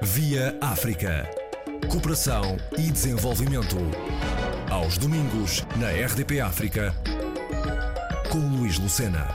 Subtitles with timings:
[0.00, 1.28] Via África.
[1.90, 3.76] Cooperação e desenvolvimento.
[4.70, 6.94] Aos domingos, na RDP África,
[8.30, 9.26] com Luís Lucena.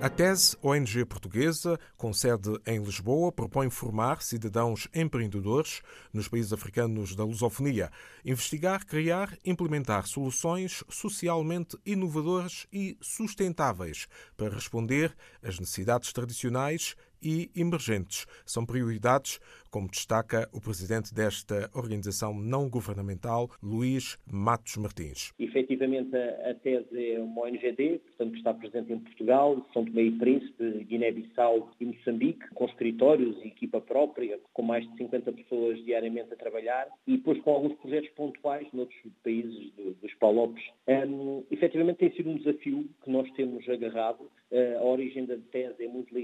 [0.00, 5.82] A TESE, ONG portuguesa, com sede em Lisboa, propõe formar cidadãos empreendedores
[6.12, 7.90] nos países africanos da lusofonia,
[8.24, 14.06] investigar, criar, implementar soluções socialmente inovadoras e sustentáveis
[14.36, 15.12] para responder
[15.42, 16.94] às necessidades tradicionais
[17.26, 18.24] e emergentes.
[18.46, 25.32] São prioridades, como destaca o presidente desta organização não governamental, Luís Matos Martins.
[25.38, 30.12] Efetivamente, a TESE é uma ONGD, portanto, que está presente em Portugal, São Tomé e
[30.12, 36.32] Príncipe, Guiné-Bissau e Moçambique, com escritórios e equipa própria, com mais de 50 pessoas diariamente
[36.32, 40.62] a trabalhar, e depois com alguns projetos pontuais noutros países dos Palopes.
[40.86, 44.30] Um, efetivamente, tem sido um desafio que nós temos agarrado.
[44.80, 46.14] A origem da tese é muito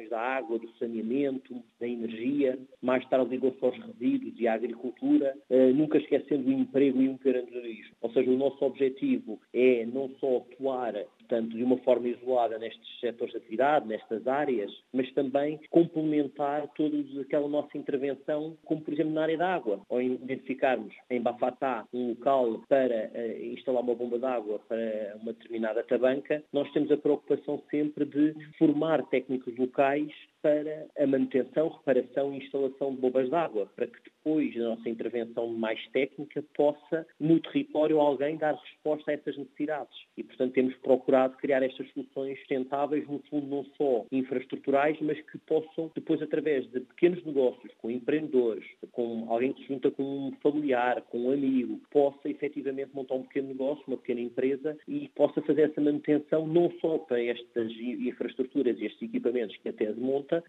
[0.00, 5.36] questões da água, do saneamento, da energia, mais tarde ligou-se aos resíduos e à agricultura,
[5.50, 7.94] uh, nunca esquecendo o emprego e o empreendedorismo.
[8.00, 10.94] Ou seja, o nosso objetivo é não só atuar
[11.40, 16.96] portanto, de uma forma isolada nestes setores de atividade, nestas áreas, mas também complementar toda
[17.20, 22.10] aquela nossa intervenção, como por exemplo na área da água, ou identificarmos em Bafatá um
[22.10, 26.96] local para uh, instalar uma bomba de água para uma determinada tabanca, nós temos a
[26.96, 30.10] preocupação sempre de formar técnicos locais
[30.42, 34.88] para a manutenção, reparação e instalação de bombas de água, para que depois da nossa
[34.88, 39.96] intervenção mais técnica possa, no território, alguém dar resposta a essas necessidades.
[40.16, 45.38] E, portanto, temos procurado criar estas soluções sustentáveis, no fundo, não só infraestruturais, mas que
[45.38, 50.32] possam, depois, através de pequenos negócios, com empreendedores, com alguém que se junta com um
[50.42, 55.40] familiar, com um amigo, possa efetivamente montar um pequeno negócio, uma pequena empresa e possa
[55.42, 59.96] fazer essa manutenção não só para estas infraestruturas e estes equipamentos que a TES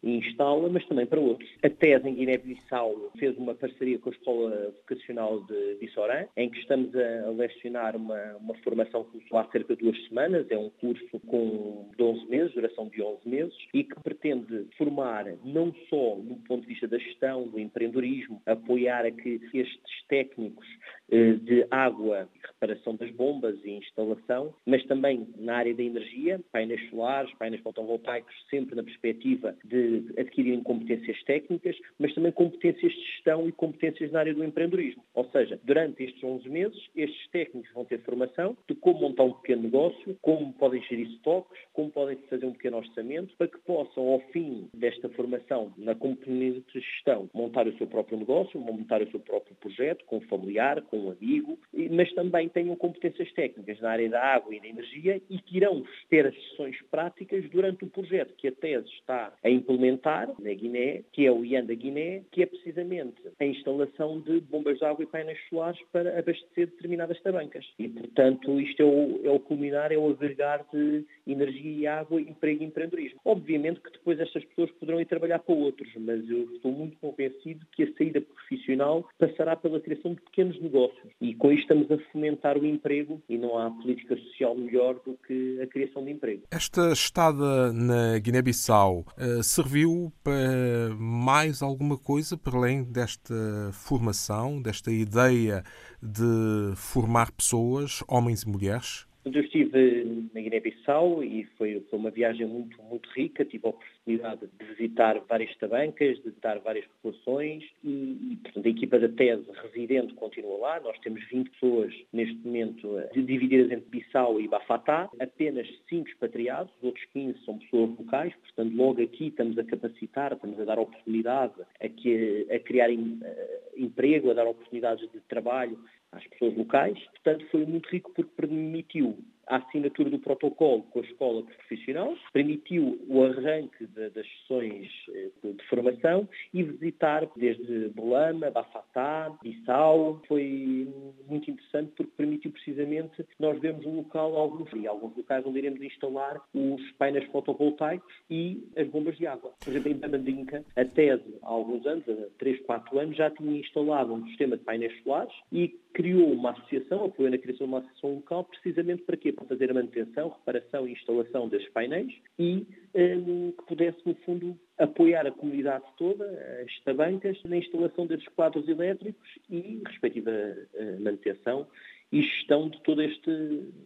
[0.03, 1.49] e instala, mas também para outros.
[1.63, 6.59] A TES em Guiné-Bissau fez uma parceria com a Escola Vocacional de Bissorã, em que
[6.59, 11.19] estamos a lecionar uma, uma formação que há cerca de duas semanas, é um curso
[11.27, 16.61] com 11 meses, duração de 11 meses, e que pretende formar não só no ponto
[16.61, 20.67] de vista da gestão, do empreendedorismo, apoiar a que estes técnicos
[21.11, 27.33] de água, reparação das bombas e instalação, mas também na área da energia, painéis solares,
[27.37, 33.51] painéis fotovoltaicos, sempre na perspectiva de adquirirem competências técnicas, mas também competências de gestão e
[33.51, 35.03] competências na área do empreendedorismo.
[35.13, 39.33] Ou seja, durante estes 11 meses, estes técnicos vão ter formação de como montar um
[39.33, 44.07] pequeno negócio, como podem gerir estoques, como podem fazer um pequeno orçamento, para que possam,
[44.07, 49.11] ao fim desta formação na componente de gestão, montar o seu próprio negócio, montar o
[49.11, 51.59] seu próprio projeto, com familiar, com um amigo,
[51.91, 55.83] mas também tenham competências técnicas na área da água e da energia e que irão
[56.09, 61.03] ter as sessões práticas durante o projeto que a tese está a implementar na Guiné,
[61.11, 65.03] que é o IAN da Guiné, que é precisamente a instalação de bombas de água
[65.03, 67.65] e painéis solares para abastecer determinadas tabancas.
[67.79, 72.19] E, portanto, isto é o, é o culminar, é o agregar de energia e água,
[72.19, 73.19] emprego e empreendedorismo.
[73.25, 77.65] Obviamente que depois estas pessoas poderão ir trabalhar para outros, mas eu estou muito convencido
[77.71, 80.90] que a saída profissional passará pela criação de pequenos negócios.
[81.19, 85.17] E com isto estamos a fomentar o emprego e não há política social melhor do
[85.27, 86.43] que a criação de emprego.
[86.49, 94.91] Esta estada na Guiné-Bissau uh, serviu para mais alguma coisa para além desta formação, desta
[94.91, 95.63] ideia
[96.01, 99.10] de formar pessoas, homens e mulheres?
[99.23, 103.45] Eu estive na Guiné-Bissau e foi, foi, uma viagem muito, muito rica.
[103.45, 108.69] Tive a oportunidade de visitar várias tabancas, de visitar várias populações e, e portanto, a
[108.69, 110.79] equipa da tese residente continua lá.
[110.79, 115.07] Nós temos 20 pessoas neste momento divididas entre Bissau e Bafatá.
[115.19, 118.33] Apenas 5 expatriados, os outros 15 são pessoas locais.
[118.37, 123.19] Portanto, logo aqui estamos a capacitar, estamos a dar oportunidade a, que, a criar em,
[123.23, 125.77] a, emprego, a dar oportunidades de trabalho
[126.11, 126.99] às pessoas locais.
[127.07, 129.17] Portanto, foi muito rico porque permitiu
[129.47, 135.29] a assinatura do protocolo com a escola profissional, permitiu o arranque de, das sessões eh,
[135.43, 140.21] de, de, formação e visitar desde Bolama, Bafatá, Bissau.
[140.27, 140.87] Foi
[141.27, 145.81] muito interessante porque permitiu precisamente nós vermos um local, alguns, e alguns locais onde iremos
[145.81, 149.51] instalar os painéis fotovoltaicos e as bombas de água.
[149.63, 153.59] Por exemplo, em Bamandinca, a TESE, há alguns anos, há 3, 4 anos, já tinha
[153.59, 157.79] instalado um sistema de painéis solares e criou uma associação, apoiou na criação de uma
[157.79, 159.30] associação local, precisamente para quê?
[159.33, 164.57] Para fazer a manutenção, reparação e instalação desses painéis e um, que pudesse, no fundo,
[164.77, 166.25] apoiar a comunidade toda,
[166.63, 171.67] as tabancas, na instalação desses quadros elétricos e respectiva uh, manutenção
[172.11, 173.31] e gestão de todo este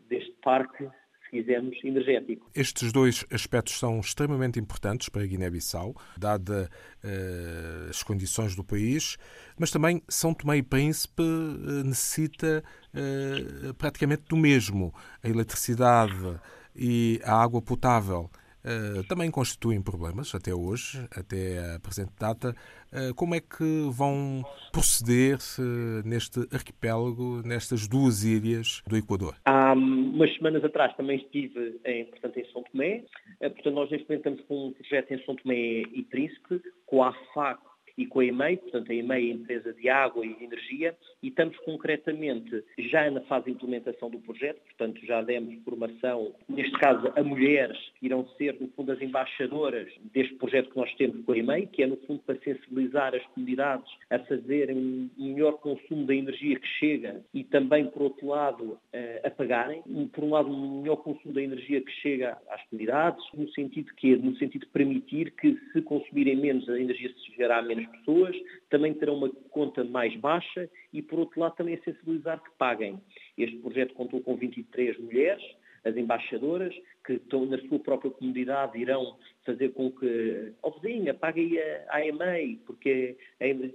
[0.09, 0.89] deste parque
[1.25, 2.49] se quisermos, energético.
[2.55, 6.69] Estes dois aspectos são extremamente importantes para a Guiné-Bissau, dada
[7.03, 9.17] uh, as condições do país,
[9.57, 12.63] mas também São Tomé e Príncipe uh, necessita
[12.93, 14.93] uh, praticamente do mesmo.
[15.23, 16.39] A eletricidade
[16.75, 18.29] e a água potável
[18.65, 22.55] Uh, também constituem problemas até hoje, até a presente data.
[22.91, 25.37] Uh, como é que vão proceder
[26.03, 29.35] neste arquipélago, nestas duas ilhas do Equador?
[29.45, 33.03] Há umas semanas atrás também estive em, portanto, em São Tomé.
[33.39, 37.09] portanto, nós neste momento estamos com um projeto em São Tomé e Príncipe, com a
[37.09, 37.59] AFAC
[37.97, 40.95] e com a EMEI, portanto a EMEI é a empresa de água e de energia,
[41.21, 46.77] e estamos concretamente já na fase de implementação do projeto, portanto já demos formação, neste
[46.77, 51.23] caso a mulheres, que irão ser no fundo as embaixadoras deste projeto que nós temos
[51.25, 55.53] com a EMEI, que é no fundo para sensibilizar as comunidades a fazerem um melhor
[55.53, 58.77] consumo da energia que chega e também, por outro lado,
[59.23, 59.81] a pagarem.
[60.13, 64.15] Por um lado, um melhor consumo da energia que chega às comunidades, no sentido que
[64.15, 68.35] no sentido de permitir que se consumirem menos a energia se chegará a menos pessoas,
[68.69, 72.99] também terão uma conta mais baixa e, por outro lado, também a sensibilizar que paguem.
[73.37, 75.43] Este projeto contou com 23 mulheres,
[75.83, 76.73] as embaixadoras,
[77.05, 79.15] que estão na sua própria comunidade irão
[79.45, 81.59] fazer com que, ó oh, vizinha, pague
[81.89, 83.15] a AMEI, porque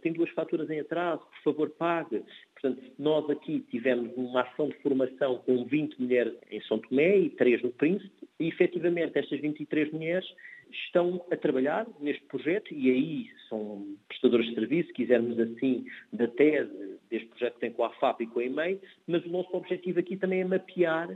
[0.03, 2.25] tem duas faturas em atraso, por favor pague.
[2.53, 7.31] Portanto, nós aqui tivemos uma ação de formação com 20 mulheres em São Tomé e
[7.31, 10.27] 3 no Príncipe, e efetivamente estas 23 mulheres
[10.72, 17.00] estão a trabalhar neste projeto e aí são prestadores de serviço, quisermos assim, da tese
[17.11, 19.99] deste projeto que tem com a FAP e com a EMEI, mas o nosso objetivo
[19.99, 21.09] aqui também é mapear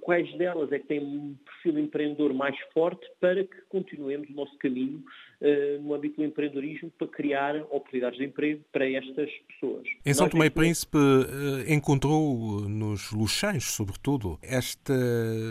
[0.00, 4.56] quais delas é que têm um perfil empreendedor mais forte para que continuemos o nosso
[4.58, 5.04] caminho
[5.40, 9.86] uh, no âmbito do empreendedorismo para criar oportunidades de emprego para estas pessoas.
[10.06, 14.94] Em São Tomé e Príncipe uh, encontrou nos Luxães, sobretudo, esta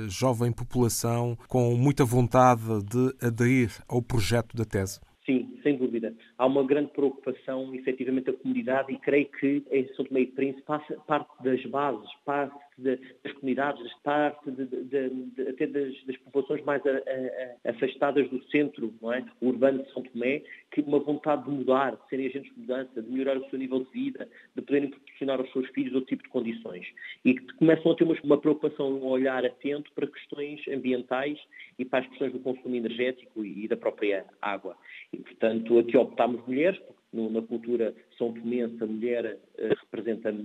[0.07, 5.00] jovem população com muita vontade de aderir ao projeto da tese?
[5.25, 6.13] Sim, sem dúvida.
[6.44, 10.62] Há uma grande preocupação, efetivamente, da comunidade e creio que em São Tomé e Príncipe
[11.07, 16.81] parte das bases, parte de, das comunidades, parte de, de, até das, das, populações mais
[16.86, 19.24] a, a, afastadas do centro é?
[19.42, 20.42] urbano de São Tomé,
[20.72, 23.80] que uma vontade de mudar, de serem agentes de mudança, de melhorar o seu nível
[23.80, 26.86] de vida, de poderem proporcionar aos seus filhos outro tipo de condições.
[27.24, 31.39] E que começam a ter uma, uma preocupação, um olhar atento para questões ambientais
[31.80, 34.75] e para as questões do consumo energético e, e da própria água.
[35.13, 35.96] E, portanto, aqui
[36.33, 40.35] optámos mulheres, porque na cultura são tomense a mulher uh, representa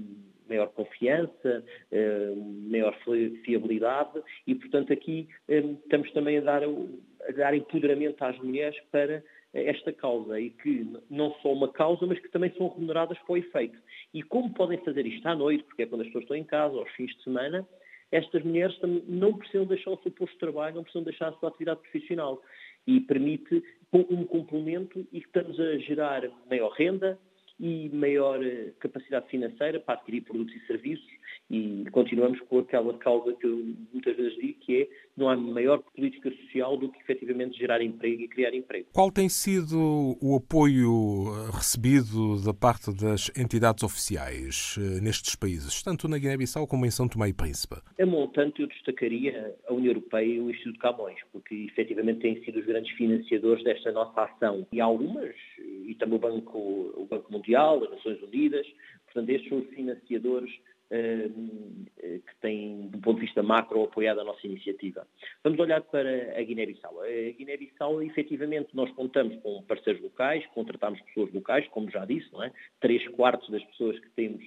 [0.48, 2.96] maior confiança, uh, maior
[3.44, 9.22] fiabilidade e, portanto, aqui um, estamos também a dar, a dar empoderamento às mulheres para
[9.52, 13.36] esta causa e que não só uma causa, mas que também são remuneradas para o
[13.36, 13.78] efeito.
[14.12, 16.76] E como podem fazer isto à noite, porque é quando as pessoas estão em casa,
[16.76, 17.66] aos fins de semana,
[18.10, 21.50] estas mulheres não precisam deixar o seu posto de trabalho, não precisam deixar a sua
[21.50, 22.40] atividade profissional.
[22.88, 23.62] E permite
[23.92, 27.18] um complemento e estamos a gerar maior renda,
[27.60, 31.17] e maior eh, capacidade financeira para adquirir produtos e serviços
[31.50, 35.78] e continuamos com aquela causa que eu muitas vezes digo, que é não há maior
[35.78, 38.86] política social do que efetivamente gerar emprego e criar emprego.
[38.92, 45.82] Qual tem sido o apoio eh, recebido da parte das entidades oficiais eh, nestes países,
[45.82, 47.76] tanto na Guiné-Bissau como em São Tomé e Príncipe?
[47.98, 52.60] A montante eu destacaria a União Europeia e o Instituto Camões, porque efetivamente têm sido
[52.60, 54.66] os grandes financiadores desta nossa ação.
[54.70, 56.58] E algumas, e também o Banco,
[56.96, 58.66] o Banco Mundial, as Nações Unidas,
[59.06, 60.50] portanto estes são os financiadores
[60.90, 65.06] que têm, do ponto de vista macro, apoiado a nossa iniciativa.
[65.44, 67.00] Vamos olhar para a Guiné-Bissau.
[67.02, 72.42] A Guiné-Bissau, efetivamente, nós contamos com parceiros locais, contratamos pessoas locais, como já disse, não
[72.42, 72.52] é?
[72.80, 74.42] Três quartos das pessoas que temos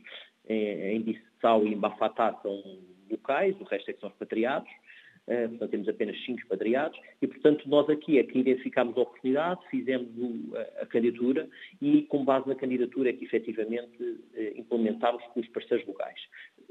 [0.49, 2.61] em Bissau e em Bafatá são
[3.09, 4.69] locais, o resto é que são expatriados.
[5.27, 9.61] Uh, portanto, temos apenas cinco expatriados e, portanto, nós aqui é que identificámos a oportunidade,
[9.69, 10.09] fizemos
[10.81, 11.47] a, candidatura
[11.81, 16.19] e, com base na candidatura, é que efetivamente uh, implementámos com os parceiros locais.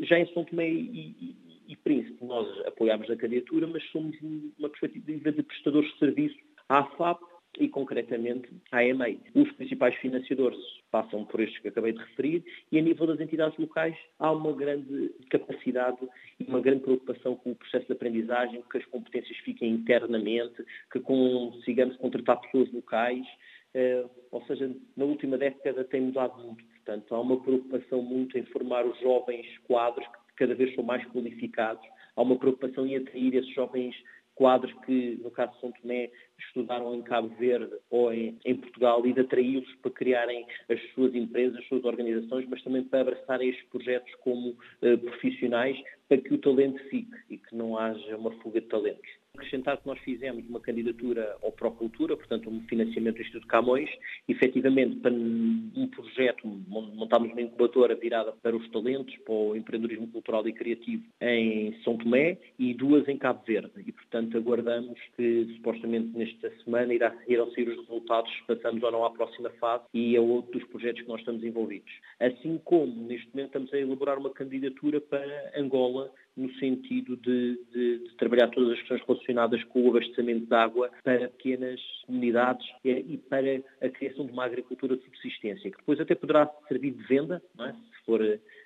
[0.00, 1.36] Já em São Tomé e, e,
[1.68, 4.16] e Príncipe, nós apoiámos a candidatura, mas somos
[4.58, 6.38] uma perspectiva de prestadores de serviço
[6.68, 7.20] à FAP
[7.58, 9.18] e, concretamente, à EMEI.
[9.34, 10.58] Os principais financiadores
[10.90, 14.52] passam por estes que acabei de referir e, a nível das entidades locais, há uma
[14.52, 15.98] grande capacidade
[16.38, 21.00] e uma grande preocupação com o processo de aprendizagem, que as competências fiquem internamente, que
[21.00, 23.26] consigamos contratar pessoas locais,
[23.74, 26.64] eh, ou seja, na última década tem mudado muito.
[26.64, 31.04] Portanto, há uma preocupação muito em formar os jovens quadros que cada vez são mais
[31.08, 33.94] qualificados, há uma preocupação em atrair esses jovens
[34.40, 39.06] quadros que, no caso de São Tomé, estudaram em Cabo Verde ou em, em Portugal
[39.06, 43.50] e de atraí-los para criarem as suas empresas, as suas organizações, mas também para abraçarem
[43.50, 45.76] estes projetos como uh, profissionais
[46.10, 49.86] para que o talento fique e que não haja uma fuga de talentos acrescentar que
[49.86, 53.90] nós fizemos uma candidatura ao Procultura, portanto um financiamento do Instituto Camões,
[54.28, 60.46] efetivamente para um projeto, montámos uma incubadora virada para os talentos, para o empreendedorismo cultural
[60.46, 63.72] e criativo em São Tomé e duas em Cabo Verde.
[63.86, 69.04] E portanto aguardamos que supostamente nesta semana irá, irão sair os resultados, passamos ou não
[69.04, 71.92] à próxima fase e é outro dos projetos que nós estamos envolvidos.
[72.18, 75.99] Assim como neste momento estamos a elaborar uma candidatura para Angola
[76.36, 80.90] no sentido de, de, de, trabalhar todas as questões relacionadas com o abastecimento de água
[81.02, 86.14] para pequenas comunidades e para a criação de uma agricultura de subsistência, que depois até
[86.14, 87.72] poderá servir de venda, é?
[87.72, 88.22] se for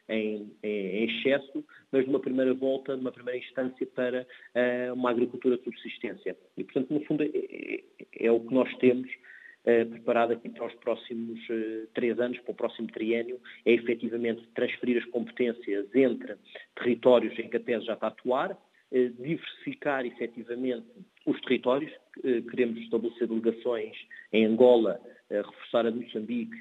[0.08, 5.64] em, em, excesso, mas numa primeira volta, numa primeira instância para uh, uma agricultura de
[5.64, 6.36] subsistência.
[6.56, 9.10] E, portanto, no fundo, é, é, é o que nós temos
[9.64, 14.46] eh, preparado aqui para os próximos uh, três anos, para o próximo triênio, é efetivamente
[14.54, 16.36] transferir as competências entre
[16.76, 20.86] territórios em que a TES já está a atuar, uh, diversificar efetivamente
[21.24, 21.90] os territórios,
[22.50, 23.96] queremos estabelecer delegações
[24.30, 26.54] em Angola, reforçar a Moçambique,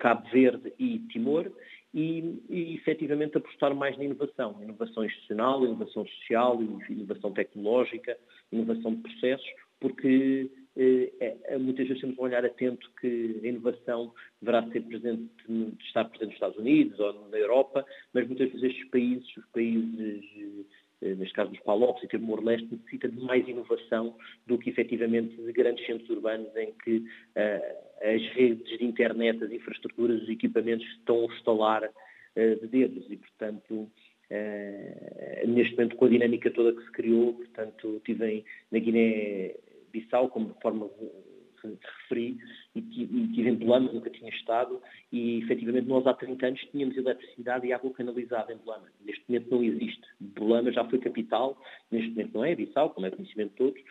[0.00, 1.48] Cabo Verde e Timor,
[1.94, 8.16] e, e efetivamente apostar mais na inovação, inovação institucional, inovação social, inovação tecnológica,
[8.50, 14.12] inovação de processos, porque eh, é, muitas vezes temos um olhar atento que a inovação
[14.40, 15.30] deverá ser presente,
[15.80, 20.24] estar presente nos Estados Unidos ou na Europa, mas muitas vezes estes países, os países,
[21.02, 25.52] eh, neste caso os PALOPs e Timor-Leste, necessitam de mais inovação do que efetivamente de
[25.52, 31.22] grandes centros urbanos em que uh, as redes de internet, as infraestruturas, os equipamentos estão
[31.22, 33.04] a instalar uh, de dedos.
[33.10, 38.78] E, portanto, uh, neste momento com a dinâmica toda que se criou, portanto, tive na
[38.78, 39.54] Guiné
[39.92, 40.90] Bissau, como de forma
[41.64, 42.38] referi,
[42.74, 44.80] e, e tive em Belama, nunca tinha estado,
[45.12, 48.88] e efetivamente nós há 30 anos tínhamos eletricidade e água canalizada em Belama.
[49.04, 50.02] Neste momento não existe.
[50.20, 51.56] Belama já foi capital,
[51.90, 53.82] neste momento não é, Bissau, como é conhecimento de todos,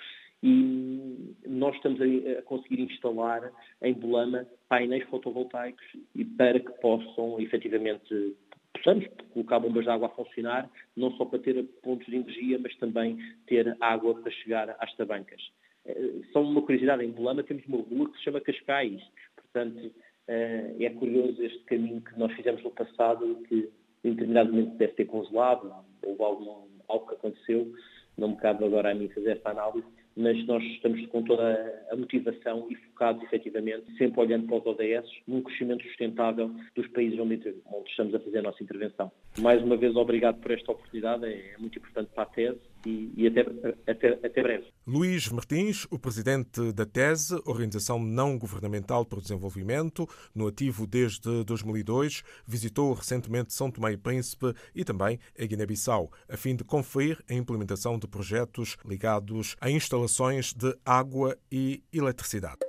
[0.43, 7.39] e nós estamos a, a conseguir instalar em Belama painéis fotovoltaicos e para que possam
[7.39, 8.35] efetivamente
[8.73, 12.75] possamos colocar bombas de água a funcionar, não só para ter pontos de energia, mas
[12.77, 15.41] também ter água para chegar às tabancas.
[15.85, 19.01] Eh, só uma curiosidade, em Bolama temos uma rua que se chama Cascais.
[19.35, 19.91] Portanto,
[20.27, 23.69] eh, é curioso este caminho que nós fizemos no passado, que
[24.03, 25.73] em determinado momento deve ter congelado,
[26.03, 27.71] ou algo, algo que aconteceu,
[28.17, 31.95] não me cabe agora a mim fazer essa análise, mas nós estamos com toda a
[31.95, 37.35] motivação e focados efetivamente, sempre olhando para os ODS, num crescimento sustentável dos países onde,
[37.71, 39.11] onde estamos a fazer a nossa intervenção.
[39.39, 43.27] Mais uma vez, obrigado por esta oportunidade, é muito importante para a tese e, e
[43.27, 43.41] até,
[43.87, 44.65] até, até breve.
[44.85, 51.43] Luís Martins, o presidente da TESE, Organização Não Governamental para o Desenvolvimento, no ativo desde
[51.43, 57.19] 2002, visitou recentemente São Tomé e Príncipe e também a Guiné-Bissau, a fim de conferir
[57.29, 62.59] a implementação de projetos ligados a instalações de água e eletricidade.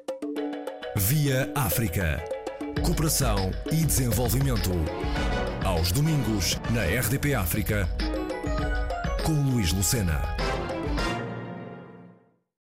[0.97, 2.23] Via África.
[2.85, 4.71] Cooperação e desenvolvimento.
[5.65, 7.89] Aos domingos, na RDP África
[9.23, 10.52] com Luís Lucena.